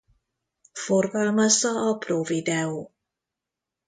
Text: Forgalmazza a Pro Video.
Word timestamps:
Forgalmazza 0.83 1.71
a 1.89 1.91
Pro 2.01 2.17
Video. 2.31 2.73